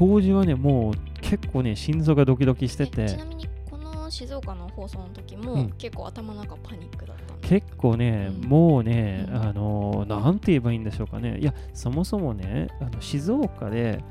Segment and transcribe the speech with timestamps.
[0.00, 5.70] 当時はねもう結構ね心臓がドキドキしてえちてなみにこの静岡の放送の時も、うん。
[5.72, 8.48] 結構頭の中パニックだった結構ね、うん。
[8.48, 9.36] もうね、うん。
[9.36, 11.36] あのなんて言えばいいんでしょうかね。
[11.38, 14.02] いやそもそもねあの静岡で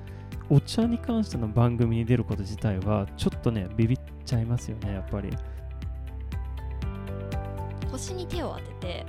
[0.47, 5.35] お茶に関しての番組に出ること自体はちょっとねビビっちゃいますよねやっぱり。
[7.91, 9.05] 腰に手を当てて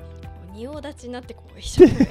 [0.60, 2.06] 仁王立ちになってこう一生懸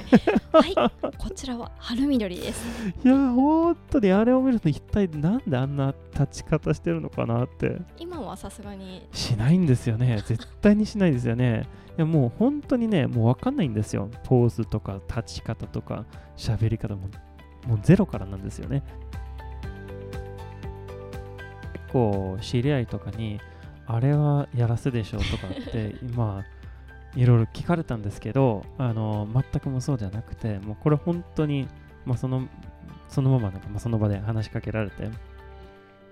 [0.52, 2.64] 命はいこちらは春緑です。
[3.04, 7.80] いや本当にあれを見ると一体なんであんな立ち方してるのかなって。
[7.96, 9.06] 今はさすがに。
[9.12, 10.20] しないんですよね。
[10.26, 11.68] 絶対にしないですよね。
[11.96, 14.10] いやもう本当にねもう分かんないんですよ。
[14.24, 16.04] ポーズとか立ち方とか
[16.36, 17.08] 喋り方も。
[17.68, 18.82] もうゼロからなんですよね。
[21.72, 23.38] 結構知り合いとかに
[23.86, 26.42] あれはやらせでしょとかって今
[27.16, 31.68] いろいろ聞かれたんですけどあの全くもそうじゃなくてもうこれ本当に、
[32.04, 32.48] まあ、その
[33.08, 35.10] そのままなんか、まあ、その場で話しかけられて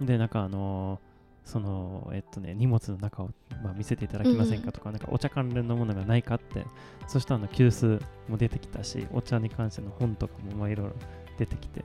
[0.00, 1.00] でなんかあの
[1.44, 3.30] そのえっとね荷物の中を、
[3.62, 6.66] まあ、見せていただけませんかとか、なんかお茶関連のものがないかって
[7.06, 10.92] そしたらあの急須も出てきたしお茶に関しての本とかもまあいろいろ
[11.38, 11.82] 出てきて、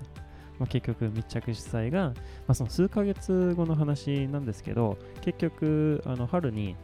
[0.59, 2.13] まあ、結局密着主催が、ま
[2.49, 6.75] あ、その数ヶ月後の話なんですけど結局あの春に、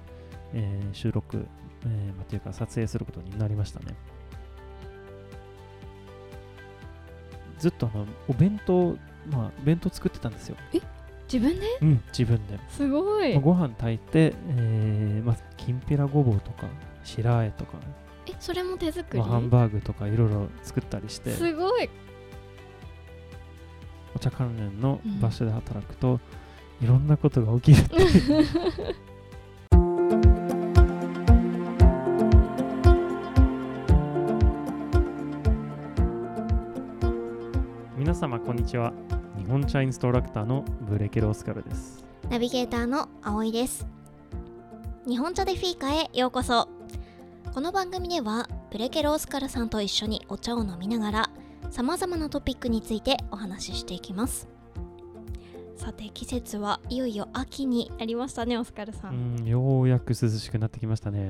[0.54, 1.46] えー収録、
[1.86, 3.96] えーまあ、というか撮影することになりましたね。
[7.58, 8.98] ずっとあのお弁当
[9.30, 10.56] まあ弁当作ってたんですよ。
[11.32, 11.66] 自分で？
[11.82, 12.60] うん自分で。
[12.70, 13.34] すごい。
[13.34, 16.68] まあご飯炊いて、えーまあ、きんぴらごぼうとか
[17.04, 17.78] 白あえとか、
[18.28, 21.32] えそれも手作り、まあ、ハンバーグとかいろいろ作ったりして。
[21.32, 21.90] すごい。
[24.16, 26.20] お茶関連の場所で働くと、
[26.82, 27.98] いろんなことが起きるって
[38.10, 38.92] 皆様こんにちは。
[39.38, 42.04] 日本茶インストラクターのブレケロオスカルです。
[42.28, 43.86] ナビゲーターの葵です。
[45.08, 46.68] 日本茶でフィーカへようこそ。
[47.54, 51.30] この番組ではブレケロオスカルさんと一緒にお茶を飲みながら
[51.70, 54.50] さまざまなトピックについてお話ししていきます。
[55.76, 61.30] さて季節はいよいよ秋になりましたねオスカルさ、うんんようやく涼しくなってきましたね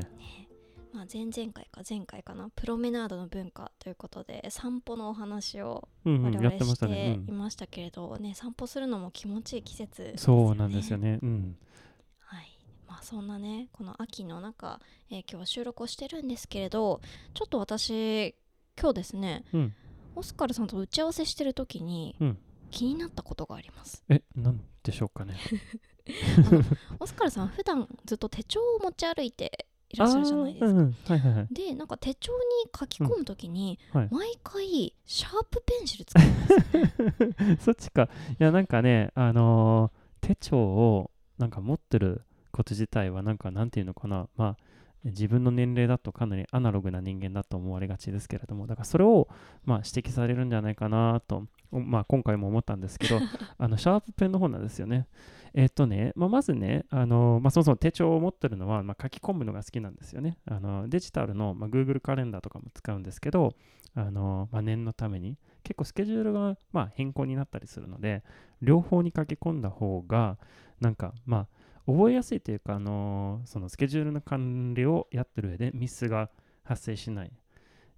[0.94, 11.20] まあ、前々回か前回かなプロメナードの文化ということで散歩のお話を我々しってましたね、てうんいましたけれど、ね散歩するのも気持ちいい季節ですそうなんですよね。
[11.22, 11.58] うん。
[12.20, 12.58] はい
[12.88, 14.80] まあ、そんなねこの秋の中、
[15.12, 17.02] えー今日は収録をしてるんですけれど
[17.34, 18.36] ちょっと私
[18.80, 19.74] 今日ですねうん。
[20.16, 22.38] オスカルさんと打ち合わせしてる時にうん
[22.72, 25.36] 気になったことがあります、え、なんでしょうかね。
[27.00, 30.96] オスカルさん普段ずっと手帳を持ち歩いていらっしゃるじゃないですか、うんうん。
[31.06, 31.48] はいはいはい。
[31.52, 32.40] でなんか手帳に
[32.78, 38.04] 書き込む時に、はい毎回シャープペンシル使うんですよ そっちか。
[38.04, 38.08] い
[38.40, 44.28] や、なんかね、あのー手帳をなんか持ってること自体は、なんかなんていうのかな。
[44.36, 44.58] まあ、
[45.06, 49.30] 自分の年齢だとかなりアナログな人間だと思われがちですけれども、だからそれを、
[49.64, 53.20] まあ、指摘されるんじゃないかなと、おまあ、今回も思ったんですけど、
[53.58, 55.08] あのシャープペンの方なんですよね。
[55.54, 60.38] えっとね、まあ、まずね、あのまあ、そもそも手帳を持ってるのは、まあ、書き込むのが好きなんですよね。
[60.46, 63.54] あのデジタルの、まあ、Google カレンダーとかも使うんですけど、
[63.96, 68.24] あのまあ、念のために結構スケジュールが、まあ、変更になったりするので、
[68.62, 70.38] 両方に書き込んだ方が、
[70.80, 71.48] なんか、まあ、
[71.86, 76.30] 覚えやすいというか、あのそのスケジュールの管理をやってる上でミスが
[76.64, 77.32] 発生しない。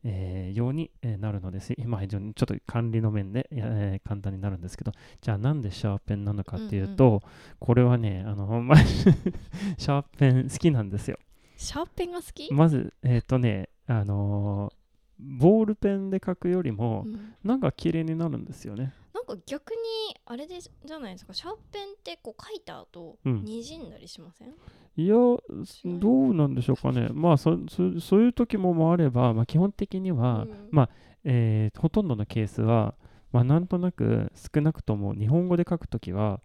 [0.03, 1.73] えーようにえーなるのです。
[1.77, 4.91] 今、非常にちょっと管理の面で、やえー簡単になるんですけど、
[5.21, 7.21] じゃあなんでシャーペンなのかっていうと、
[7.59, 8.63] これはね、あの、
[9.77, 11.17] シャーペン好きなんですよ。
[11.57, 14.81] シャーペンが好き、まず、えっ、とね、あのー
[15.23, 17.35] ボールペンで書くよりもう、ん。
[17.43, 18.91] なんか綺麗になるんですよね。
[19.13, 19.77] なんか逆に
[20.25, 21.33] あれでじゃないですか？
[21.35, 23.43] シャーペンってこう書いた後、うん。
[23.43, 24.55] にじんだりしません？
[24.97, 27.09] いや、どうなんでしょうかね。
[27.13, 30.89] まあそそ、そういう時ももあれば、まあ、基本的には、うんまあ
[31.23, 32.95] えーほとんどのケースは、
[33.31, 36.41] まあ、なんとなく少なくとも日本語で書くときは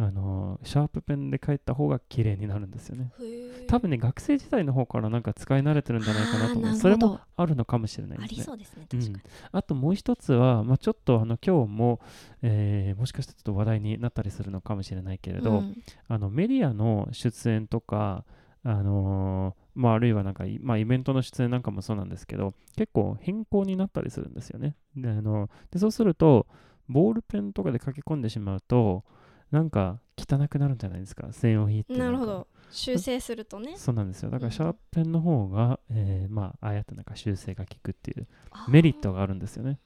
[0.00, 3.12] あのーシャープペンで書いた方が綺麗になるんですよね。
[3.66, 6.76] 多分ね、学生時代の方からなんか使い慣れてるんじゃないかなと思う。
[6.76, 8.38] それもあるのかもしれないあですね。
[8.38, 12.00] りそうですねうん確かに、あともう一つは、まあ、ちょっとあの今日も、
[12.42, 15.76] えーもしかしてちょっと話題になったりするのかもしれないけれど、うん
[16.08, 18.24] あのメディアの出演とか、
[18.64, 24.74] あのーまあ、あるいはなんかい、まあ、イベントの出演なんかもそうなんですけど結構変更になったりするんですよね。
[24.96, 26.46] であのでそうすると
[26.88, 29.04] ボールペンとかで書き込んでしまうと
[29.50, 31.32] なんか汚くなるんじゃないですか？
[31.32, 32.46] 線を引いてなるほど。
[32.70, 33.78] 修正するとね。
[33.78, 34.28] そうなんですよ。
[34.30, 34.50] だかうん。
[34.50, 38.26] らシャーペンの方が、えーまあああやってなんか修正が効くっていう
[38.68, 39.78] メリットがあるんですよね。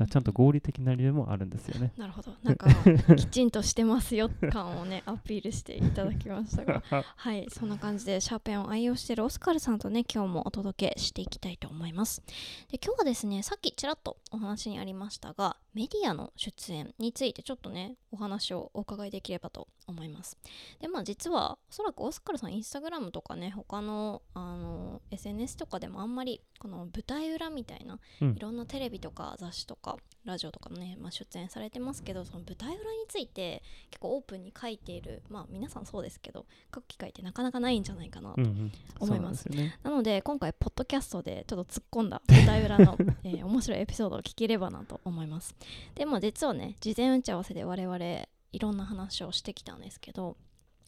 [0.00, 1.92] うちゃんと合理的な理由もあるんですよね。
[1.96, 2.32] なるほど。
[2.42, 2.68] なんか
[3.14, 6.82] きちんとしてますよ感をねアピールしていただきましたが。
[7.14, 12.22] はいそんな感じでシャーペンを愛用しているオスカルさんとね今日もお届けしていきたいと思います。
[12.72, 20.38] で今日はですねさっきちらっとお話にありましたがメディアの出演についてちょっとねお話をお伺いできればと思います。
[20.80, 28.32] でまあ実はおそらくオスカルさんインスタグラムとかね他のあの SNS とかでもあんまりこの舞台裏みたいな、うん。
[28.36, 38.72] いろんなテレビとか雑誌とかラジオとかのね、まあ、出演されてますけどその舞台裏について結構オープンに書いているまあ皆さんそうですけど書く機会ってなかなかないんじゃないかなとうんうん。
[38.98, 39.44] 思います。
[39.44, 39.78] そうなんですよね。
[39.82, 45.54] なので今回ポッドキャストでちょっと突っ込んだ舞台裏の、 えー面白いエピソードを聞ければなと思います
[45.94, 47.98] でまあ実はね事前打ち合わせで我々
[48.52, 50.36] いろんな話をしてきたんですけど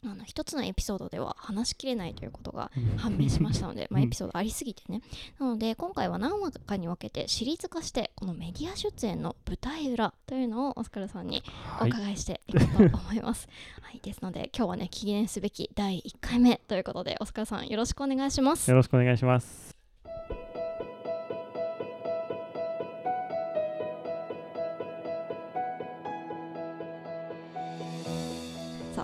[0.05, 5.03] あの一つのエピソードでは話しきれないということが判明しましたので、 まあ、うんエピソードありすぎてね、
[5.41, 11.43] なので今回は何話かに分けてシリーズ化してこのメディア出演の舞台裏というのをオスカルさんに
[11.81, 11.91] おはい。
[11.91, 13.49] 伺いしていこうと思います、
[13.83, 18.71] はい、ですので今日はね記念すべき第1回目ということでオスカルさんよろしくお願いします。
[18.71, 19.78] よろしくお願いします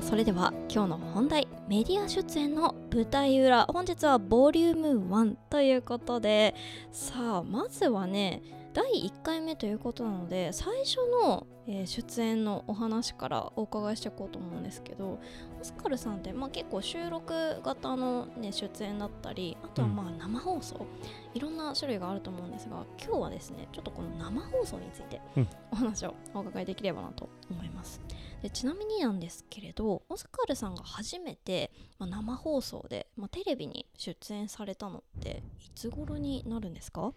[0.05, 3.65] それでは今日の本題メディア出演の舞台裏。
[3.65, 6.55] 本日はボリューム1ということで。
[6.93, 8.43] さあまずはね
[8.75, 15.19] 第1回目ということなので最初の、えー出演のお話からお伺いしていこうと思うんですけど
[15.61, 17.33] オスカルさんって、まあ、結構収録
[17.63, 20.87] 型の、ね、出演だったりあとはまあ生放送、
[21.35, 25.49] いろんな種類があると思うんですが今日はですねちょっとこの生放送についてうん。
[25.71, 28.01] お話をお伺いできればなと思います。
[28.43, 37.13] でちなみになんですけれどオスカルさんが初めて、まあ、生放送で、まあ、テレビに出演されたのっていつ頃になるんですか？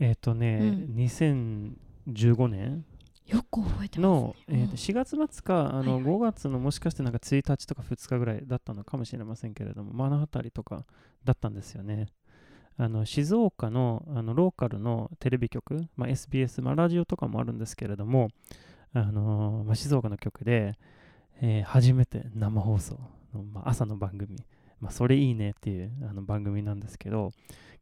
[0.00, 2.84] えっ、とね、うん2015年
[3.26, 4.60] よく覚えてますの、ね。
[4.60, 10.84] えーと4月末かあの、はいはい5月のもしかしてなんか1日とか2日ぐらいだったのかもしれませんけれども、まああの辺りとか
[11.24, 12.06] だったんですよね。
[12.76, 18.28] あの静岡のあのローカルのテレビ局、まあ、SBS、まあ、ラジオとかもあるんですけれども、
[18.94, 20.78] あのーまあ、静岡の局で、
[21.42, 22.98] えー初めて生放送
[23.34, 24.38] の、まあ、朝の番組、
[24.80, 27.32] まあ、それいいねっていうあの番組なんですけど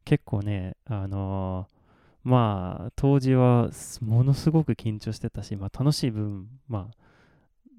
[0.03, 1.78] 結構ね、あのー
[2.23, 3.69] まあ当時は
[4.01, 6.95] ものすごく緊張してたし、まあ、楽しい部分、まあ、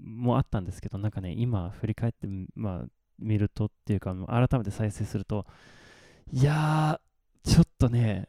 [0.02, 2.86] もあったんですけどなんかね今振り返って、まあ、
[3.18, 5.46] 見るとっていうか改めて再生すると
[6.32, 8.28] いやーちょっとね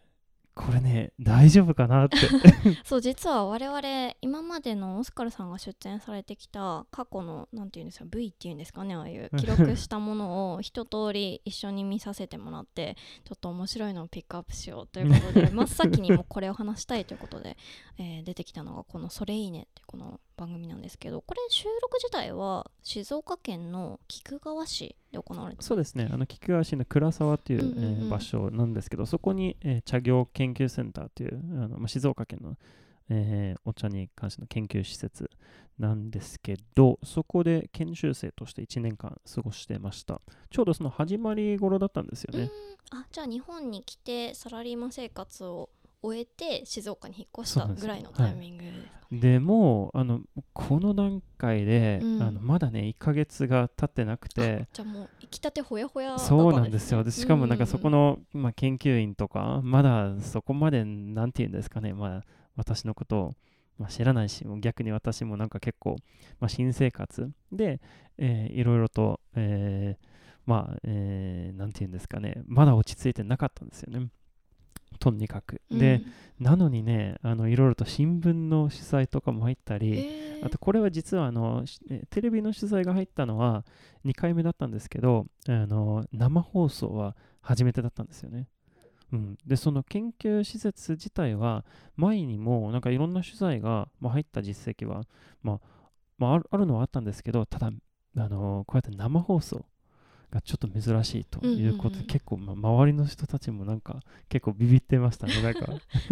[0.65, 2.17] これね大丈夫かなって。
[2.83, 17.57] そう実は我々今までのオスカルさんが出演されてきた過去のなんていうんですか V っていうんですかねああいう 記録したものを一通り一緒に見させてもらってちょっと面白いのをピックアップしようということで真っ先にもこれを話したいということで、
[17.97, 26.09] えー出てきたのがこの「それいいね」ってこの番組なんですけどこれ収録自体は静岡県の菊川市で行われてそうですね。
[26.11, 32.57] あの菊川市の倉沢っていう,、えー場所なんですけどそこに、えー茶業研究センターっていうあの、まあ、静岡県の、
[33.09, 35.29] えーお茶に関しての研究施設
[35.77, 40.21] なんですけどそこで研修生として1年間過ごしてました。
[40.49, 42.49] ちょうどその始まり頃だったんですよね、
[42.91, 42.99] うん。
[42.99, 45.69] あじゃあ日本に来てサラリーマン生活を
[46.03, 49.19] 終えて静岡に引っ越したぐらいのタイミングですかね。
[49.19, 50.21] でもうあの
[50.53, 52.21] この段階で、うん。
[52.23, 56.99] あのまだね1ヶ月が経ってなくてあじゃあもう行きたてほやほやそうなんですよ。
[56.99, 62.23] ねでしかもなんかそこの、の、まあ、研究員とか、まだそこまで、なんて言うんですかね、まあ、
[62.55, 63.31] 私のことを、
[63.77, 65.97] まあ、知らないし、逆に私もなんか結構、
[66.39, 67.79] まあ、新生活で、
[68.17, 70.07] えーいろいろと、えー
[70.45, 74.07] まあ、えーなんて言うんですかね、まだ落ち着いてなかったんですよね。
[75.01, 75.61] とにかく。
[75.69, 76.01] うんで、
[76.39, 81.63] なのにね、あのいろいろと新聞の取材とかも入ったり、えーあとこれは実はあの
[82.09, 83.63] テレビの取材が入ったのは
[84.05, 88.47] 2回目だったんですけどあの生放送は初めてだったんですよね。
[89.13, 91.65] うん、でその研究施設自体は
[91.97, 95.03] 前にもなんかいろんな取材が、まあ、入った実績は、
[95.43, 95.59] まあ
[96.17, 97.71] まあ、あるのはあったんですけどただ
[98.17, 99.65] あのこうやって生放送
[100.31, 102.07] がちょっと珍しいということで、うんうんうん。
[102.07, 105.67] 結構、まあ、周りの人たちもなんか結構ビビってましたね なんか。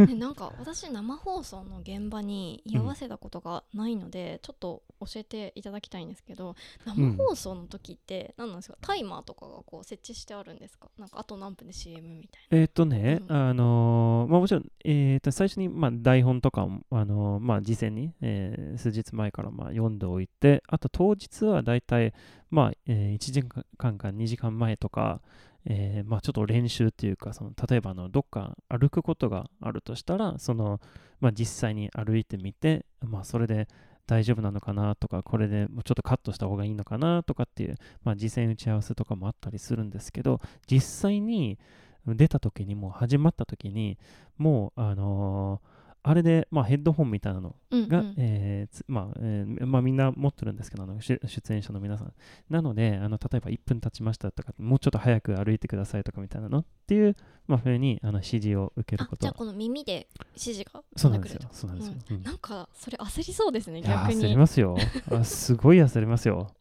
[0.06, 10.90] ね、なんか私生放送の現場に居合わせたことがないので、 ちょっと教えていただきたいんですけど生放送の時って何なんですか、タイマーとかがこう設置してあるんですか？
[10.98, 13.36] なんかあと何分で CM みたいえっとね、うん。
[13.36, 22.14] あのーまあもちろん、えーと最初に、まあ、台本とかを、あのーまあ、事前に、えー数日前から、まあ、読んでおいて、あと当日はだいたい、
[22.50, 23.44] まあえー1時
[23.78, 25.22] 間か2時間前とか、
[25.66, 30.80] えーまあ、ちょっと練習っていうか、その例えばのどっか歩くことがあるとしたら、その
[31.20, 33.68] まあ、実際に歩いてみて、まあ、それで
[34.08, 41.60] 大丈夫なのかなとか、これでもうちょっとカットした方がいいのかなとかっていう、まあ、事前打ち合わせとかもあったりするんですけど、実際に
[42.08, 43.98] 出た時にもう始まった時に
[44.38, 47.78] もうあのーあれで、まあ、ヘッドホンみたいなのな。
[47.78, 48.16] うん、が、うん。
[48.18, 52.14] えまあえーまあ、みんな持ってるんですけどあの出出演者の皆さん。
[52.50, 57.16] なのであの例えば1分経ちましたとかもうちょっと早く歩いてくださいとかみたいなのっていう、
[57.48, 59.18] まあ、ふうにあの指示を受けること。
[59.18, 61.42] はあじゃあこの耳で指示がそうなんですよ。
[61.52, 62.24] そうなんですよ、うん。
[62.24, 64.22] なんかそれ焦りそうですね逆に。
[64.22, 64.78] 焦りますよ。
[65.12, 66.52] あすごい焦りますよ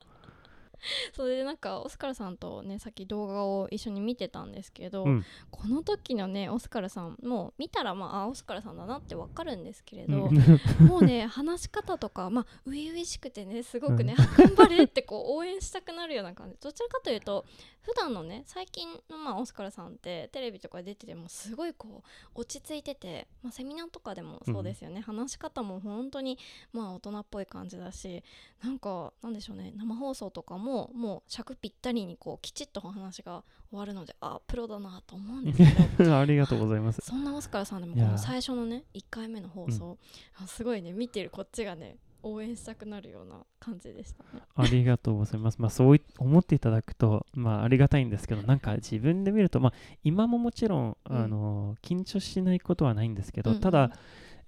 [1.15, 5.25] それでなんかオスカルさんとねさっき動画を一緒に見てたんですけど、うん。
[5.51, 10.39] この時のねオスカルさんもう見たらまああオスカルさんだなってわかるんですけれど、うん。
[10.87, 16.57] もうね話し方とかまあ初々しくてねすごくね、あ頑張れってこう応援したくなるような感じ。
[16.61, 17.45] どちらかというと
[17.89, 22.03] 普段のね最近のまあオスカルさんってテレビとか出ててもすごいこ
[22.35, 26.39] う落ち着いてて、まあ、セミナーとかでもそうですよね、話し方も本当に
[26.73, 28.23] まあ大人っぽい感じだし
[28.63, 35.59] なんかなんでしょうね生放送とかももう尺ぴったりにこうきちっとお話が終わるのであプロだなと思うんです
[35.97, 36.17] けど。
[36.19, 37.01] ありがとうございます。
[37.03, 39.99] そんなオスカルさんでもこの最初のね1回目の放送、
[40.35, 44.43] あすごいね見てるこっちがね応援したくなるような感じでしたね。
[44.55, 45.61] ありがとうございます。
[45.61, 49.73] まあそうい思っていただくと、まあありがたいんですけど、なんか自分で見ると、まあ
[50.03, 51.17] 今ももちろん、うん。
[51.17, 53.63] あの緊張しないことはないんですけど、うんうん。
[53.63, 53.93] ただ、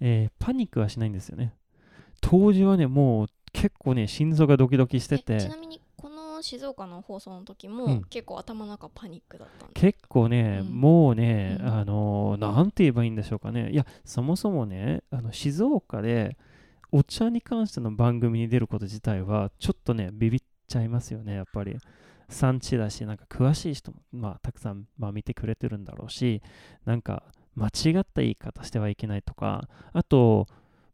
[0.00, 1.54] えーパニックはしないんですよね。
[2.20, 5.84] 当時はね、もう結構ね、心臓がドキドキしてえちてな、みにこ
[6.40, 13.70] の静岡の放送の時も、うん結構頭の中パニックだったんで結構ね、うんもうね、うんあのなんて言えばいいんでしょうかね。
[13.70, 16.36] いや、そもそもね、あの静岡で
[16.92, 21.76] お茶に関しての番組に出ること自体は、ちょっとね、ビビっちゃいますよね、やっぱり。
[22.28, 26.42] 産地だし、なんか詳しい人も、まあ、たくさん、まあ、見てくれてるんだろうし、
[26.84, 30.46] なんか間違った言い方してはいけないとか、あと、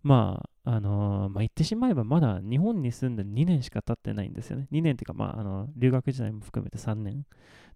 [0.02, 4.66] まあ、あのまあ、言ってしまえば、まだ日本に住んで2年しか経ってないんですよね。
[4.72, 7.24] 2年っていうか、まあ、あの留学時代も含めて3年。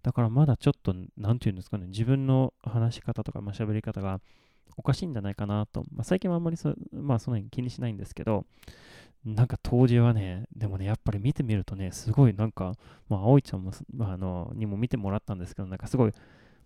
[0.03, 4.21] だからまだちょっと、なんていうんですかね、自分の話し方とか、まあ、喋り方が
[4.77, 5.85] おかしいんじゃないかなと。
[5.93, 8.45] まあ、最近はあんまりそ,、まあ、その辺気にしないんですけど、
[9.25, 12.73] なんか当時はね、でもね、やっぱり見てみるとね、すごいなんか、
[13.09, 16.13] まあ、葵ちゃんも、まあ、あのにも見てもらったんですけど、なんかすごい、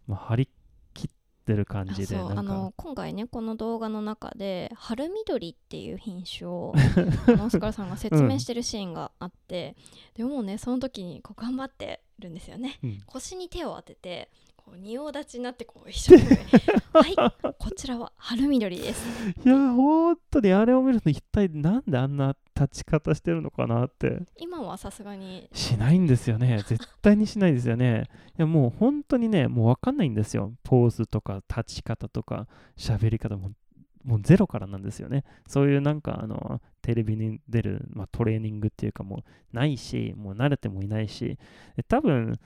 [0.07, 0.49] まあ、張り
[1.45, 6.73] ってる感じで、あなんか、の今回ねこの動画の中で春緑っていう品種を
[7.45, 9.77] オスカルさんが説明してるシーンがあって、
[10.15, 12.79] でもうねその時にこう頑張ってるんですよね。
[12.83, 13.03] うん。
[13.07, 16.35] 腰に手を当ててこう仁王立ちになってこう一生懸
[16.93, 19.07] 命 はいこちらは春緑です。
[19.45, 24.23] いや、本当にあれを見ると、一体なんであんな立ち方してるのかなって。
[24.37, 26.63] 今はさすがにしないんですよね。
[26.67, 28.05] 絶対にしないですよね。
[28.39, 30.55] いや、もう本当にね、もうわかんないんですよ。
[30.63, 32.47] ポーズとか立ち方とか
[32.77, 33.53] 喋り方も。
[34.05, 35.25] もうゼロからなんですよね。
[35.49, 41.39] そういうなんかあのテレビに出る、まあ、トレーニングっていうかもうないし、もう慣れてもいないし、
[41.75, 42.39] で多分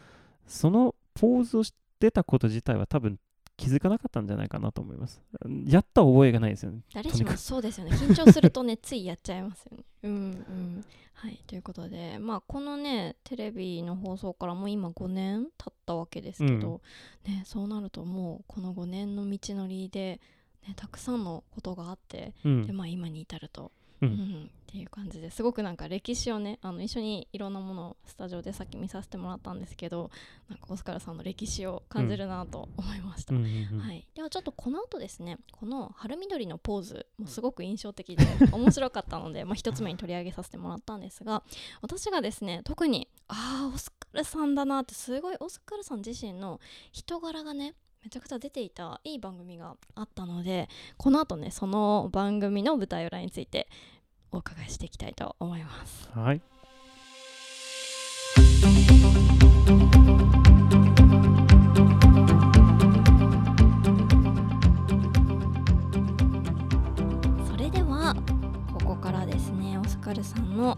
[0.47, 3.19] そのポーズをしてたこと自体は多分
[3.59, 5.21] 気づかなかったんじゃないかなと思います。
[5.67, 6.81] やった覚えがないですよね。
[6.95, 7.91] 誰しもそうですよね。
[7.97, 9.85] 緊張するとねついやっちゃいますよね。
[10.05, 10.85] うんうん。
[11.13, 11.43] はい。
[11.49, 16.81] ということでまあこのねテレビの放送からもう今5年経ったわけですけど、
[17.27, 20.21] ねそうなるともうこの5年の道のりで、
[20.67, 22.65] ね、たくさんのことがあって、うん。
[22.65, 30.11] でまあ今に至ると、ううんんっていう感じですごくなんか歴史をねあの一緒にいろんなものをスタジオでさっき見させてもらったんですけど
[30.51, 33.35] なんかオスカルさんの歴史を感じるなと思いました。
[33.35, 41.43] うんうんうんはい、ではちょっとこの後ですねこの春緑のポーズもすごく印象的で面白かったので、 まあ、一つ目に取り上げさせてもらったんですが
[41.81, 46.61] 私がですね特にああオスカルさんだなってすごいオスカルさん自身の
[46.93, 53.69] 人柄がねめちゃくちゃ出ていたいい番組があったのでこの後ねその番組の舞台裏について
[54.33, 56.11] お伺いしていきたいと思います。
[56.15, 56.41] はい。
[67.47, 68.15] それでは
[68.73, 70.77] ここからですねオスカルさんの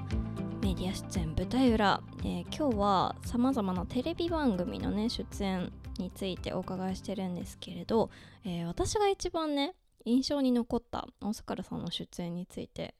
[0.62, 8.10] メディア出演舞台裏、えー今日はさまざまなテレビ番組のね出演についてお伺いしてるんですけれど、
[8.44, 12.94] えー私が一番ね印象に残った大阪さんの出演について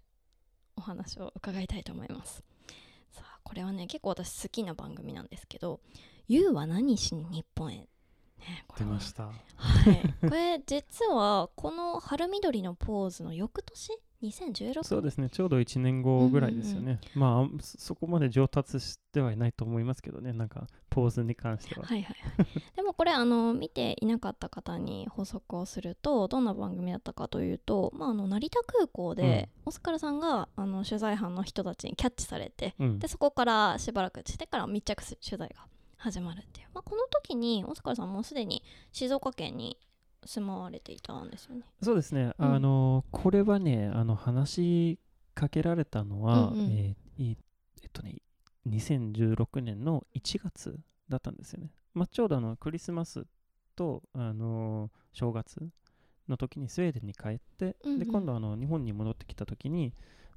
[0.80, 2.42] お話を伺いたいと思います。
[3.12, 5.80] さあこれはね結構私好きな番組なんですけど
[6.26, 7.86] 「You は何しに日本へ」
[8.40, 9.24] ね、これは出ました。
[9.24, 9.32] は
[9.90, 17.00] い、これ実はこの春緑のポーズの翌年2016そうですね、ちょうど1年後ぐらいですよね。
[17.14, 21.86] まあ、そそこまで上達してはいないと思いますけどね、なんかポーズに関しては。
[21.86, 22.46] はいはいはい。
[22.76, 32.98] でもこれあの見ていなかった方に補足をするとどんな番組だったかというと、まあ、あの成田空港で、オスカルさんがあの取材班の人たちにキャッチされてうん。
[32.98, 38.62] でそこからしばらくしてから密着取材が始まるっていう、まあ、この時にオスカルさんもうすでに
[38.92, 39.78] 静岡県に
[40.26, 41.64] 住まわれていたんですよね。
[41.82, 44.98] そうですね、うんあのこれはね、あの話し
[45.34, 47.36] かけられたのは、うんうんえーい
[47.82, 48.16] えっとね、
[48.68, 51.70] 2016年の1月だったんですよね。
[51.94, 53.26] まあ、ちょうどあのクリスマス
[53.74, 55.68] と、あの正月
[56.28, 59.92] の時にスウェーデンに帰って、うんうんで今度あの日本に戻ってきた時に、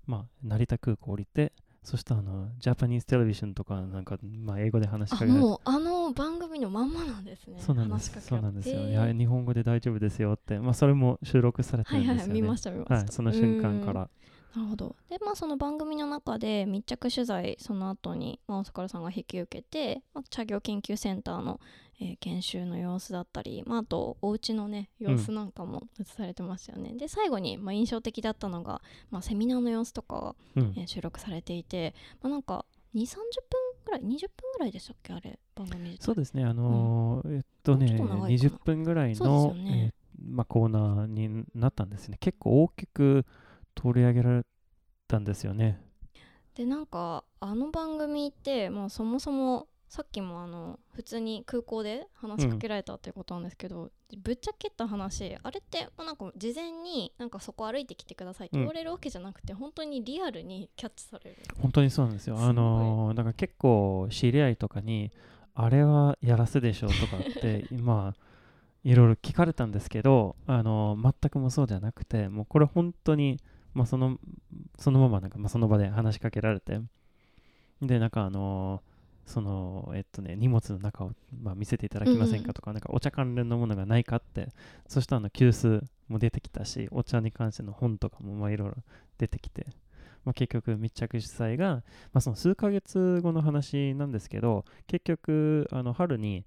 [0.06, 7.58] まあ、成田空港降りて、そしたらあのジャパニーズテレビジョンとかなんか、まあ、英語で話しかあけられてもうあの番組のまんまなんですね。
[7.60, 8.76] そうなんですそうなんですよ。
[8.80, 12.34] へーいや日本語で大丈夫ですよって、まあ、それも収録されてはいるんですよね。
[12.34, 14.10] はいはい見ました見ました、はい、その瞬間かうんら。
[14.56, 14.96] なるほど。
[15.10, 21.60] でまあその番組の中で密着取材その後にまあ大阪さんが引き受けて、まあ、茶業研究センターの、
[22.00, 30.74] えー研修の様子だったり、まあ、あとお家のね様子なんかも映されてましたよね、で最後に、まあ、印象的だったのが、まあ、セミナーの様子とかが、うん。
[30.78, 33.18] えー収録されていて、まあ、なんか2 3 0分
[33.86, 38.50] ぐらい20分ぐらいでしたっけあれ番組そうですね、あのーえっとね、もうちょっと長いかな。
[38.50, 39.92] 20分ぐらいの、ね。
[39.94, 42.18] えーまあ、コーナーになったんですね。
[42.20, 43.26] 結構大きく
[43.76, 44.46] 取り上げられ
[45.08, 45.82] たんですよね。
[46.56, 62.40] でなんかあの番組ってもうそもそもさっきもあの普通に空港で話しかけられたっていうことなんですけど、ぶっちゃけた話あれってまあなんか事前になんかそこ歩いてきてくださいって言われるわけじゃなくて、本当にリアルにキャッチされる本当にそうなんですよ。
[62.40, 65.12] あのーだから結構知り合いとかに、
[65.54, 68.24] あれはやらせでしょとかって、 まあ、
[68.84, 73.40] いろいろ聞かれたんですけど、あのー全くもそうじゃなくて、もうこれ本当に、
[73.74, 74.18] まあ、その
[74.78, 76.80] そのままなんか、まあ、その場で話しかけられて、
[77.82, 78.94] で、なんかあのー
[79.26, 84.50] そのえっとね、荷物の中を、まあ、見せていただけませんかとか、なんかお茶関連のものがないかって、
[84.88, 88.76] そしたらあの急須も出てきたし、お茶に関しての本とかもまあいろいろ
[89.18, 89.66] 出てきて、
[90.26, 91.84] まあ、結局密着取材が、ま
[92.16, 96.44] あ、その数ヶ月後の話なんですけど、結局、あの春に、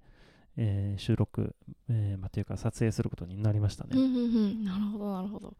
[0.55, 1.55] えー収録、
[1.89, 3.89] えーまあ、というか撮影することになりましたね。
[3.93, 4.63] うんうんうん。
[4.65, 5.49] なるほどなるほど。
[5.49, 5.55] で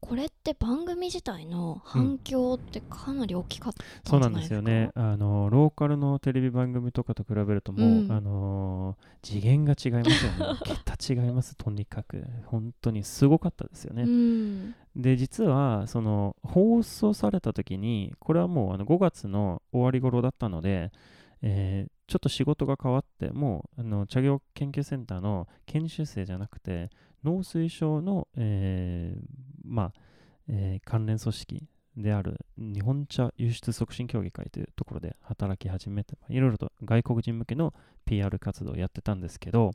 [0.00, 4.90] これって番組自体の反響ってかなり大きかったそうなんですよね。
[4.94, 10.58] あのローカルのテレビ番組とかと比べるともう、うんあのー次元が違いますよね。
[10.64, 12.24] 桁違います、とにかく。
[12.46, 14.02] 本当にすごかったですよね。
[14.02, 20.92] うんで実はその放送された時にこれはもうあの5月の終わり頃だったので、
[21.42, 26.90] えーちょっと仕事が変わってもうあの茶業研究センターの研修生じゃなくて
[27.24, 29.22] 農水省の、えー
[29.64, 29.92] まあ
[30.48, 37.72] えー関連組織である日本茶輸出促進協議会というところで働き始めていろいろと外国人向けの
[38.04, 39.70] PR 活動をやってたんですけど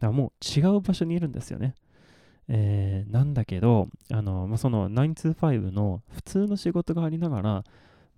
[0.00, 1.74] からもう違う場所にいるんですよね。
[2.48, 7.64] えーなんだけど、あのまあ、その925の普通の仕事がありながら、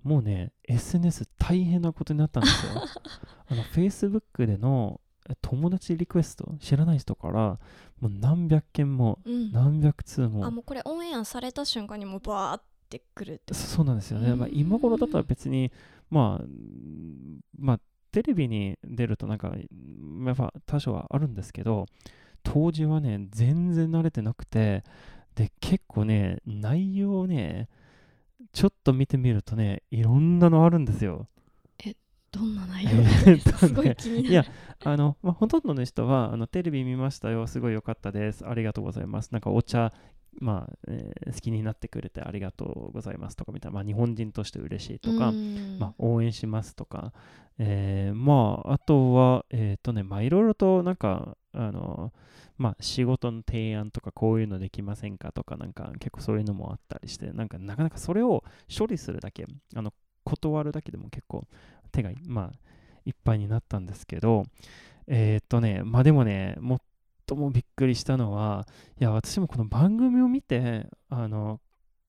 [0.02, 2.72] もうね、SNS 大変なことになったんですよ。
[3.46, 5.04] あの Facebook でのえ
[5.40, 7.58] 友達リクエスト、知らない人から、
[8.00, 14.34] もう何百件も、うん何百通もあ、もうこれオンエアされた瞬間にもうバーってくるってそうなんですよね。
[14.34, 15.72] まあ、うん今頃だったら別に、
[16.10, 17.80] まあ、うんまあ、
[18.12, 19.52] テレビに出るとなんか、
[20.26, 21.87] やっぱ多少はあるんですけど、
[22.42, 24.84] 当時はね、全然慣れてなくて、
[25.34, 27.68] で、結構ね、内容をね、
[28.52, 31.26] ちょっと見てみるとね、いろんなのあるんですよ。
[32.35, 33.57] どんな内え容ーっとね。
[33.59, 34.29] すごい気になる。
[34.29, 34.44] いや
[34.85, 39.31] あの、まあ、ほとんどの人はあのテレビ見ましたよ、すごい良かったです、ありがとうございます。
[39.31, 39.92] なんかお茶、
[40.40, 45.79] まあえー好きになってくれてありがとうございますとかみたいな、まあ、日本人として嬉しいとか、うん。
[45.79, 47.12] まあ、応援しますとか、
[47.59, 52.12] えーまあ、あとは、えっ、とね、まあ、いろいろと、なんか、あの、
[52.59, 58.44] まあ、仕事の提案とか、こういうのできませんかとか、なんか、結構そういうのもあったりして、なんか、なかなかそれを
[58.77, 59.92] 処理するだけ、あの、
[60.25, 61.47] 断るだけでも結構、
[61.94, 62.59] 手が、まあ、
[63.04, 64.44] いっぱいになったんですけど、
[65.07, 66.57] えっ、とね、まあ、でもね、
[67.28, 68.66] 最もびっくりしたのは、
[69.00, 71.61] いや、私もこの番組を見て、あの、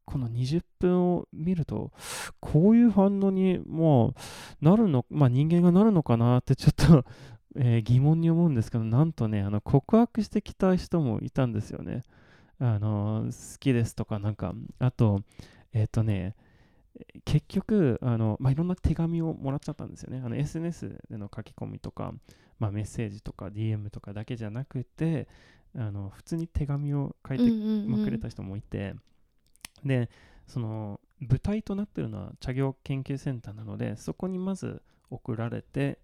[0.06, 1.92] この20分を見ると
[2.40, 4.14] こういう反応にも
[4.62, 7.06] うなるの、まあ、人間がなるのかなってちょっと
[7.58, 12.04] えー疑問に思うんですけどなんとねあの告白してきた人もいたんですよね。
[12.60, 15.22] あの好きですとかなんかあと
[15.74, 16.36] えっ、とね
[17.26, 20.40] 結局あの、まあ、いろんな手紙をもらっちゃったんですよね。
[20.40, 22.14] SNS での書き込みとか、
[22.60, 25.28] まあ、メッセージとか DM とかだけじゃなくて
[25.78, 27.44] あの普通に手紙を書いて
[27.88, 28.96] まあくれた人もいて、
[29.84, 30.10] で
[30.48, 36.00] その舞台となってるのは茶業研究センターなのでそこにまず送られて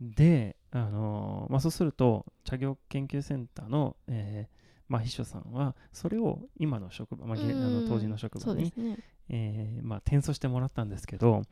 [0.00, 11.42] で、あのまあ、そうすると茶業研究センターの、えーまあ、秘書さんはそれを今の職場、まあ、げあの当時の職場にねえーまあ、転送してもらったんですけど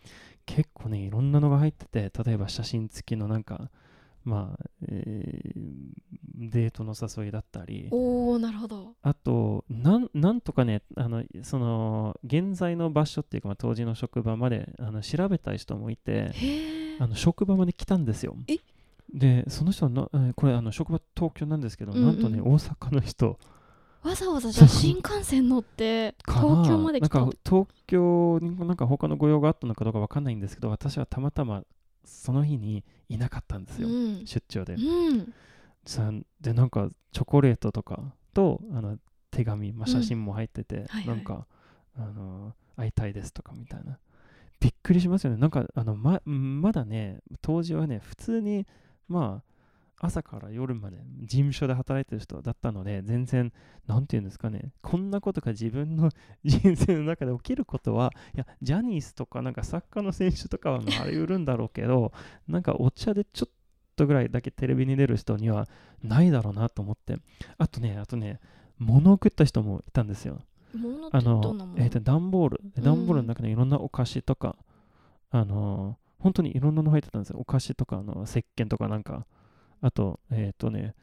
[0.46, 3.70] 結構ねいろんなのが入ってて例えば写真付きのなんか
[4.24, 5.72] まあ、えー
[6.34, 8.94] デートの誘いだったりおおなるほど。
[9.02, 16.32] あとなんなんとかねあのその現在の場所っていうか、まあ、当時の職場まであの調べたい人もいて
[16.98, 18.36] あの職場まで来たんですよ。
[18.48, 18.56] え？
[19.14, 22.06] でその人はなえーこれあの職場東京なんですけど、うんうん。
[22.06, 23.38] なんとね大阪の人
[24.02, 31.62] わざわざじゃあ新幹線乗って東京まで来たなんか東京になんか他の御用があったのかどうかわかんないんですけど私はたまたま
[32.04, 34.26] その日にいなかったんですよ、うん。
[34.26, 35.32] 出張で、うん。
[35.86, 36.10] さ
[36.40, 38.98] でなんかチョコレートとかとあの
[39.30, 41.06] 手紙、まあ、写真も入ってて、はいはい。
[41.06, 41.46] なんか
[41.96, 43.98] あの会いたいですとかみたいな。
[44.60, 45.36] びっくりしますよね。
[45.38, 48.66] なんかあのままだね当時はね普通に
[49.08, 49.51] まあ
[50.04, 53.52] 朝から夜まで事務所で働いてる人だったので全然
[53.86, 54.72] なんて言うんですかね。
[54.82, 56.10] こんなことが自分の
[56.44, 62.12] 人生の中で起きることはいやジャニーズとかなんかサッカーの選手とかはまああり得るんだろうけど
[62.48, 63.52] なんかお茶でちょっ
[63.94, 65.68] とぐらいだけテレビに出る人には
[66.02, 67.16] ないだろうなと思って。
[67.56, 68.40] あとねあとね
[68.78, 70.40] 物を食った人もいたんですよ。
[70.74, 72.60] 物ってあののえー、と段ボール。
[72.76, 72.82] うん。
[72.82, 74.56] 段ボールの中にいろんなお菓子とか、
[75.30, 77.38] あの本当にいろんなの入ってたんですよ。
[77.38, 79.26] お菓子とかあの石鹸とかなんか
[79.82, 80.94] あとえっ、とね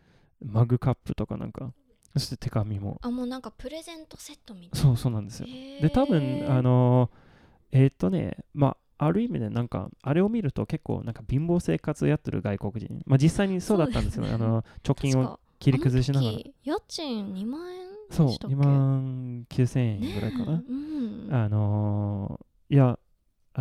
[0.43, 1.71] マグカップとかなんか
[2.13, 2.97] そして手紙も。
[3.01, 5.47] あもうなんかプレゼントセットみたいそうそうなんですよ。
[5.47, 5.53] な
[5.87, 7.11] で多分あの
[7.71, 13.01] えっ、とねまあある意味でなんかあれを見ると結構なんか貧乏生活をやってる外国人。
[13.05, 14.31] まあ実際にそうだったんですよね。
[14.31, 16.37] あの貯金を切り崩しながら。
[16.63, 21.33] 家賃2万円そうでしたっけ？2万9000円ぐらいかな、ねえうん。
[21.33, 22.99] あのーいや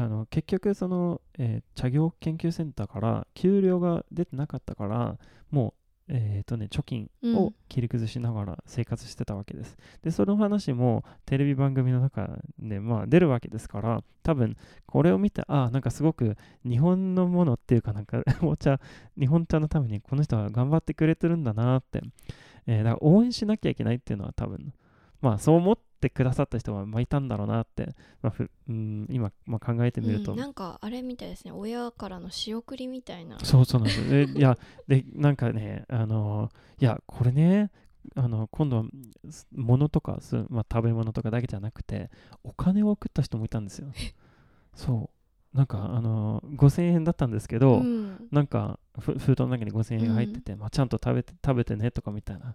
[0.05, 5.19] あの結局その、えー茶業研究センターから給料が出てなかったから
[5.51, 5.79] もう
[6.11, 9.77] えーとね、貯金を切り崩しながら生活してたわけです。
[10.03, 14.57] で、その話もテレビ番組の中で、まあ、出るわけですから、多分
[14.87, 18.81] これを見て、ああ、なんかすごく日本のものっていうか、なんか お茶、
[19.19, 22.03] 日本茶のためにこの人は頑張ってくれてるんだなって、
[22.67, 24.73] えーだから応援しなきゃいけないっていうのは多分、
[25.21, 34.27] まあそう思ってくださった人はまあいたんだろうなって、まあ、ふうん今、まあ、考えてみると、うんなんかあれみたいですね親からの仕送りみたいなそうそうなんですよ。
[34.27, 37.71] で いや、で、なんかね、あの、いや、これね、
[38.15, 38.85] あの今度は
[39.31, 42.11] す物とか、すまあ、食べ物とかだけじゃなくて、
[42.45, 43.89] お金を送った人もいたんですよ。
[44.75, 45.57] そう。
[45.57, 52.55] なんか、あの、5000円だったんですけど、うんなんか、ふ封筒の中に5000円が入ってて、まあ、ちゃんと食べて食べてねとかみたいな。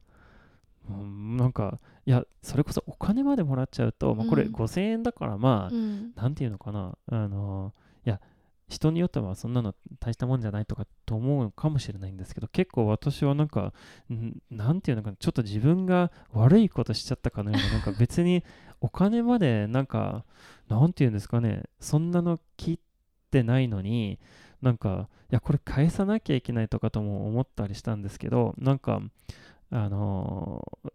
[0.90, 4.54] うん、なんか、いや、それこそお金までもらっちゃうと、まあ、これうん。
[4.54, 6.12] 5000円だから、まあ、うん。
[6.16, 7.74] なんていうのかな、あの、
[8.06, 8.20] いや、
[8.68, 13.74] 人によってはそんなの大したもんじゃないとかと思うかもしれないんですけど、結構私はなんか、
[14.12, 18.44] んなんていうのかな、ちょっと自分が悪いことしちゃったかのような、なんか別に
[18.82, 20.26] お金までなんか、
[20.68, 22.80] なんていうんですかね、そんなの切っ
[23.32, 24.20] てないのに、
[24.62, 29.02] なんか、いや、これ返さなきゃいけないとかとも思ったりしたんですけど、なんか、
[29.76, 30.92] あのー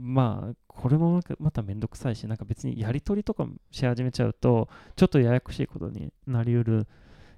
[0.00, 6.86] まあ、これもまためんどくさいし、なんか別にやり取りとかし始めちゃうと、ちょっとややこしいことになりうる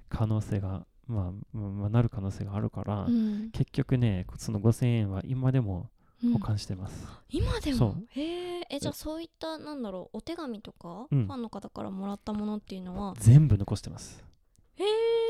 [0.09, 3.49] 可能性が、まあ、まあ、なる可能性があるから、うん。
[3.51, 5.89] 結局ね、その5000円は今でも
[6.23, 7.05] うん保管してます。
[7.29, 7.95] 今でも？
[8.11, 13.15] へええじゃあそういったなんだろうお手紙とか、うんファンの方からもらったものっていうのは？
[13.17, 14.23] 全部残してます。
[14.77, 14.87] へえ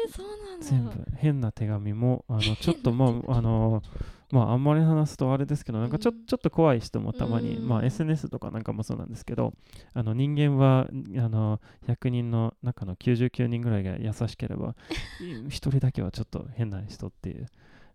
[0.10, 0.66] そうなんだ。
[0.66, 0.92] 全部。
[1.16, 3.82] 変な手紙も、あのちょっとまあ、 あの、
[4.32, 6.26] まあ、あんまり話すとあれですけど、なんかちょ,、うん。
[6.26, 7.68] ちょっと怖い人もたまに、うん。
[7.68, 9.54] まあ、SNS とかなんかもそうなんですけど、
[9.94, 14.76] あの人間はあの100人の中の99人ぐらいが優しければ、
[15.20, 17.48] 1人だけはちょっと変な人っていう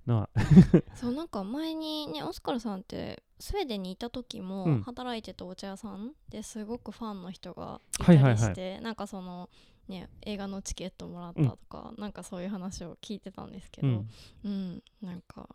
[0.06, 0.30] のは、
[0.94, 4.82] そうなんか前にねオスカルさんってスウェーデンにいた時もうん。
[4.82, 8.34] 働いてたお茶屋さんですごくファンの人がいたはいはいはい。
[8.34, 9.48] りして、なんかその
[9.88, 14.08] ね映画のチケットもらったとか、なんかそういう話を聞いてたんですけど、うん、
[14.44, 15.48] うん、なんか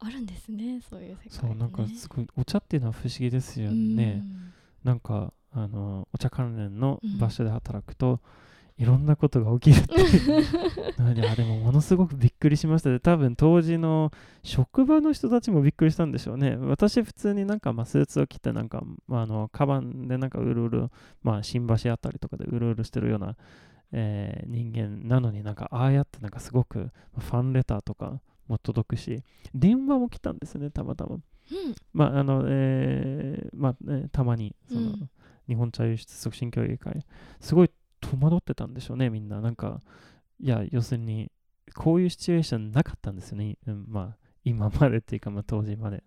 [0.00, 4.14] あるんですねそういう世界、ね、そう、なんかすごい、お茶っていうのは不思議ですようね。
[4.14, 4.52] ん。
[4.82, 8.20] なんか、あのお茶関連の場所で働くと、
[8.78, 10.44] いろんなことが起きるっていう。
[11.14, 12.98] いやでもものすごくびっくりしましたね。
[12.98, 14.10] 多分当時の
[14.42, 16.56] 職場の人たちもびっくりしたんでしょうね。
[16.56, 20.88] 私普通になんかまあスーツを着てなんか、まあ、あのカバンでなんかうるうる、
[21.22, 23.36] まあ、新橋あたりとかでうるうるしてるような、
[23.92, 29.22] えー人間なのになんかああやってなんかすごくファンレターとかも届くし
[29.54, 31.14] 電話も来たんですねたまたま。
[31.14, 31.22] うん。
[31.92, 35.10] まああのえーまあ、ねたまにその、うん。
[35.48, 37.04] 日本茶輸出促進協議会。
[37.40, 39.40] すごい戸惑ってたんでしょうねみんな。
[39.40, 39.80] なんか
[40.38, 41.30] いや要するに
[41.74, 46.02] こういうシチュエーションなかったんですよね、うん、まあ今までっていうか、まあ、当時まで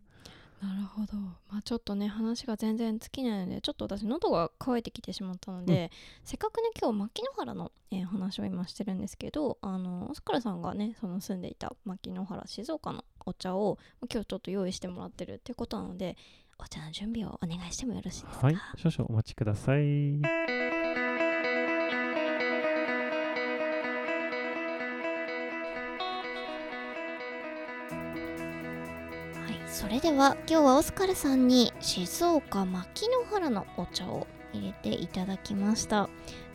[0.63, 1.17] なるほど。
[1.49, 5.91] まあちょっとね話が全然尽きないのでちょっと私喉が渇いてきてしまったので、
[6.23, 13.77] せっかくね今日牧之原の、えー話を今してるんですけどあのオスカルさんがねその住んでいた牧之原静岡のお茶を
[14.11, 16.15] 今日ちょっと用意してもらってるってことなので
[16.59, 18.47] お茶の準備をお願いしてもよろしいですか？
[18.47, 20.21] はい少々お待ちください
[29.83, 36.09] それでは今日はオスカルさんに静岡牧之原のお茶を入れていただきました。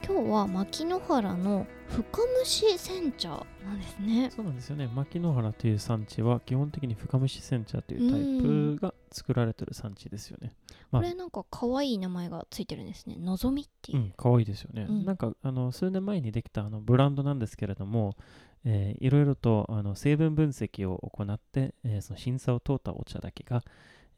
[0.06, 3.28] 今日は牧之原の深蒸し煎茶
[3.64, 4.30] なんですね。
[4.34, 4.88] そうなんですよね。
[4.94, 10.52] 牧之原という産地は基本的に深蒸し煎茶というタイプが作られてる産地ですよね。
[10.90, 11.02] まあ。
[11.02, 13.16] これなんか可愛い名前がついてるんですね。
[13.18, 13.98] のぞみっていう。
[13.98, 14.86] う、ん、可愛いですよね。
[14.88, 15.04] うん。
[15.04, 18.16] なんかあの数年前にできたあのブランドなんですけれども、
[18.64, 23.62] えーいろいろとあの成分分析を行って、えーその審査を通ったお茶だけが、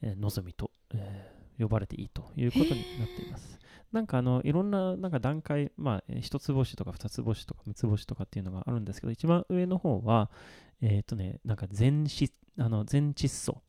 [0.03, 3.59] えー、望みと、えー呼ばれていいということになっています。
[3.93, 10.31] なんかあのいろんななんか段階、まあ、えー一つ星とか二つ星とか三つ星とかっていうのがあるんですけど、一番上の方は、
[10.81, 13.63] えっ、とね、なんか全しあの全窒素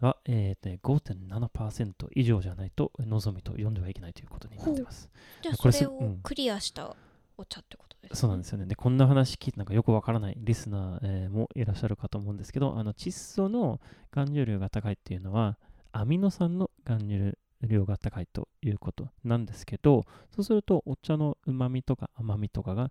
[0.00, 5.10] は、えーとね、5.7%以上じゃないと望みと呼んではいけないということになっています。
[5.42, 6.94] じゃあこれすそれをうんクリアした
[7.38, 8.66] お茶ってことです、ねそうなんですよね。
[8.66, 13.80] で、こんな話聞いてなんかよくわからないリスナー、えーもいらっしゃるかと思うんですけど、あの窒素の
[14.10, 15.58] 含有量が高いっていうのは、
[15.92, 22.90] アミノ酸の含有量が高いということなんですけど、そうするとお茶のうまみとか甘みとかが、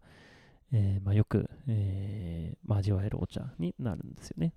[0.72, 4.54] えーまあ、よく、えーまあ、味わえるお茶になるんですよね。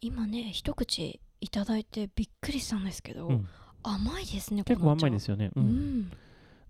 [0.00, 3.48] 今ね一口いただいてびっくりしたんですけど、うん
[3.80, 5.50] 甘いですね結構甘いですよ、よね。
[5.54, 5.66] ううん
[6.00, 6.12] ん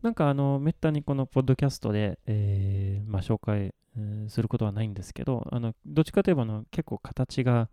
[0.03, 7.69] なんかあのめったにこのポッドキャストで、えーまあ、紹介、うんすることはないんですけどあのどっちかといえばあの結構形が、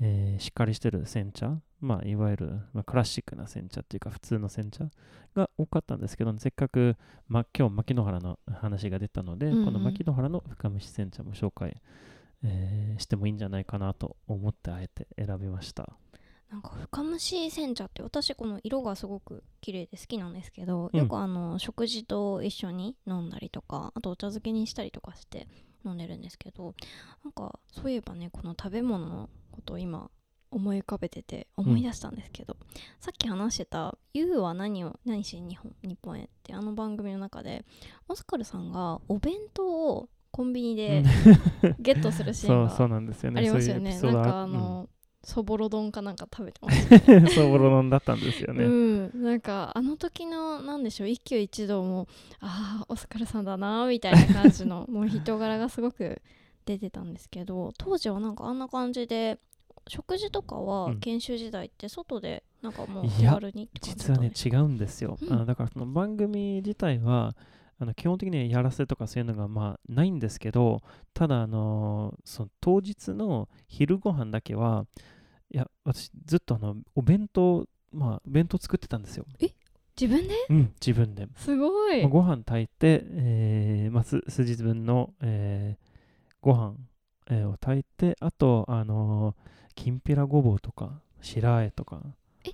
[0.00, 4.88] えーしっかりしてる煎茶、まあ、いわゆる、まあ、クラシックな煎茶っていうか普通の煎茶？
[5.34, 6.96] が多かったんですけど、せっかく、
[7.28, 9.64] まあ、今日牧之原の話が出たので、うんうん。
[9.66, 11.76] この牧之原の深蒸し煎茶も紹介、
[12.42, 15.92] えーしてもいいんじゃないかなと思ってあえて選びました。
[16.50, 25.46] なんか深蒸し煎茶って私この色がすごく綺麗で好きなんですけど、うんよくあの食事と一緒に飲んだりとかあとお茶漬けにしたりとかして
[25.84, 26.74] 飲んでるんですけど
[27.24, 30.10] なんかそういえばねこの食べ物のことを今
[30.50, 32.56] 思い浮かべてて思い出したんですけど、
[33.00, 37.66] さっき話してた「YOU は何を何しに日本日本へ」ってあの番組の中で
[38.08, 41.04] オスカルさんがお弁当をコンビニで
[41.78, 43.40] ゲットするシーンが なんですよね。
[43.40, 44.00] ありますよね。
[44.00, 44.88] なんかあうんの、
[45.24, 47.30] そぼろ丼かなんか食べてましたよね。
[47.34, 48.64] そうボロ飲んだったんですよね。
[48.64, 52.06] うん、なんかあの時のなんでしょう一挙一動も
[52.40, 56.22] ああオスカルさんだなみたいな感じのもう人柄がすごく
[56.64, 59.38] 出てたんですけど 当時はなんかあんな感じで
[59.88, 67.34] 食事とかはうん研修時代って外でなんかもう手軽にって感じ実はねだったんです違うんですよ、うんあのだからその番組自体は
[67.80, 70.82] あの基本的にはやらせとかそういうのがまあないんですけど
[71.14, 74.86] ただあのその当日の昼ご飯だけは
[75.50, 79.24] いや私ずっとあのお弁当まあ弁当作ってたんですよ、
[79.98, 80.34] 自分で？
[80.50, 82.02] うん、自分で、すごい。
[82.02, 85.88] まあご飯炊いて、えーまあ、す数日分の、えー
[86.40, 86.74] ご飯、
[87.30, 89.34] えーを炊いてあとあの
[89.74, 92.08] きんぴらごぼうとか白あえとかえ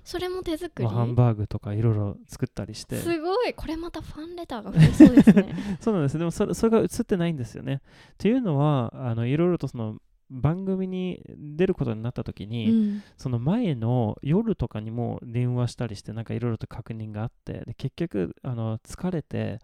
[0.05, 0.85] それも手作り？
[0.87, 6.17] まあハンバーグとかいろいろ作ったりしてすごいこれまたファンレターが増えそうですね そうなんです。
[6.17, 7.81] でもそれそれが映ってないんですよね。
[8.13, 8.93] っていうのは、
[9.25, 9.97] いろいろとその
[10.29, 19.59] 番組に出ることになった時に、うんその前の夜とかにも電話したりして、なんかいろいろと確認があって、で結局あの疲れて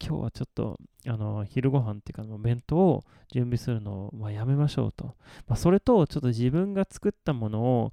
[0.00, 5.16] 今日はちょっとあの昼ご飯っていうか、もう弁当を準備するのを、まあ、やめましょうと。
[5.46, 7.92] まあ、それと、ちょっと自分が作ったものを、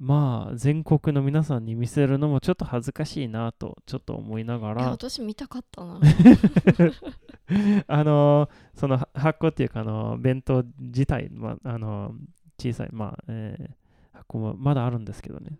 [0.00, 6.00] まあ、全国の皆さんに見せるのもちょっと恥ずかしいなと、ちょっと思いながら、私見たかったな。
[7.86, 12.14] あのそのは箱っていうかあの弁当自体、まあ、あの
[12.58, 13.80] 小さい、まあえー
[14.12, 15.58] 箱もまだあるんですけどね、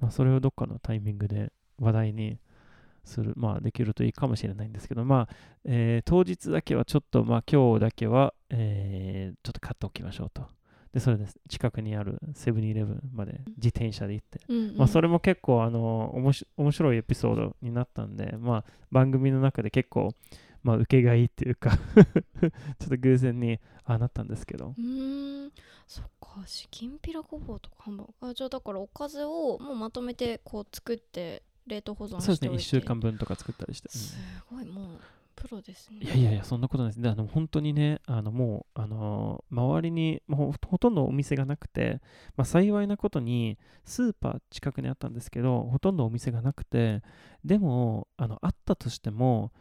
[0.00, 2.38] まあ、それをどっかのタイミングで話題に
[3.04, 10.55] する、まあ、できるといいかもしれないんですけど、まあ、えー当日だけはちょっと、まあ、今日だけは、えーちょっと買っておきましょうと。
[10.96, 11.38] で、それです。
[11.50, 14.40] 近くにあるセブンイレブンまで自転車で行って。
[14.48, 20.14] うんうんまあ、それも結構、あの、おもし面白いエピソードになったんで、まあ、番組の中で結構、
[20.62, 21.76] まあ、受けがいいっていうか、
[22.40, 24.74] ちょっと偶然にああなったんですけど。
[24.78, 25.52] うーん
[25.86, 33.90] そっかしきんぴらごぼうとかハンバーじゃあだからおかずをもうまとめてこう作って冷凍保存しておいてそうですね、1週間分とか作ったりして。
[33.94, 34.16] うんす
[34.50, 34.98] ごいもう
[35.36, 37.00] プロですねいやいやいや、そんなことないです。
[37.00, 42.00] であの本当にね、あのもう、あの周りにもうほほとんどお店がなくて、
[42.36, 47.02] まあ、幸いなことにスーパー近くにあったんですけど、ほとんどお店がなくて、
[47.44, 49.52] でも、あのあったとしても、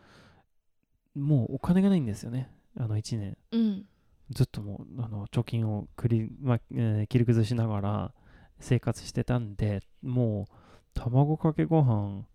[1.13, 3.37] もうお金がないんですよね、あの1年。
[3.51, 3.85] うん
[4.31, 8.13] ずっともうあの貯金を繰り、まあえー切り崩しながら
[8.59, 10.53] 生活してたんで、もう
[10.95, 12.25] 卵かけご飯、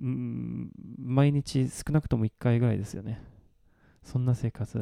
[0.00, 3.22] うん、毎日少なくとも1回ぐらいですよね。
[4.02, 4.80] そんな生活を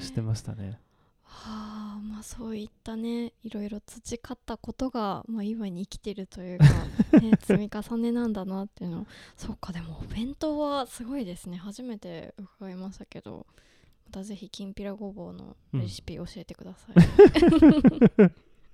[0.00, 0.80] してましたね。
[1.24, 6.64] はあまあそういったねいろいろ培ったことが、まあ、今に生きてるというか、
[7.18, 13.46] ね、積み重ねなんだなっていうのそうかでもお弁当はすごいですね初めて伺いましたけど
[14.06, 16.94] またぜひきんぴらごぼうのレシピ教えてください、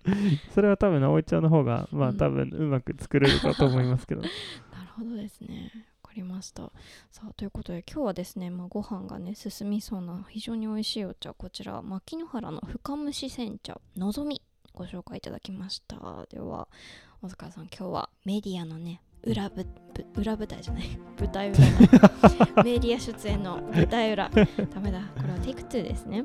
[0.54, 4.22] それは多分、葵ちゃんの方が、まうんあ多分うまく作れるかと思いますけど。
[5.00, 5.70] ほどですね。
[6.02, 6.70] わかりました。
[7.10, 14.42] さあということで今日はですね、まあ、ご飯がね進みそうな非常に美味しいお茶こちら牧之原の深蒸し煎茶のぞみ
[14.74, 16.26] ご紹介いただきました。
[16.30, 16.68] では
[17.22, 19.64] 小塚さん今日はメディアのね裏ぶ
[20.14, 20.84] ぶ裏舞台じゃない
[21.18, 26.24] 舞台裏だ メディア出演の舞台裏ダメだこれはテイク2ですね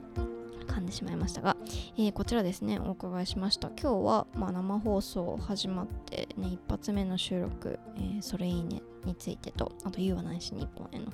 [0.75, 1.55] 噛んでしまいましたが、
[1.97, 3.69] えーこちらですねお伺いしました。
[3.69, 11.11] 今日は、まあ、生放送始まってね一発目の収録、えーそれいいねについてとあと「ゆうはないし日本」への舞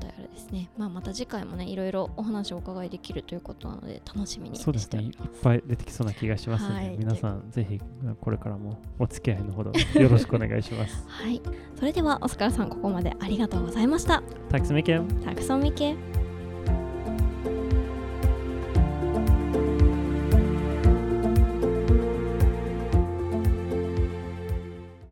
[0.00, 6.96] 台あれですね、まあ、また次回もねいろいろお話をお伺いできるということなので楽しみにしそうですね、いっておりますぱい出てきそうな気がしますので、はい。
[6.98, 7.80] 皆さんぜひ
[8.20, 11.04] これからもお付き合いのほど よろしくお願いします。
[11.06, 11.40] はい。
[11.76, 14.22] それではオスカルさんここまでありがとうございました。
[14.50, 15.24] Tack så mycket!
[15.24, 15.96] たくさんみけ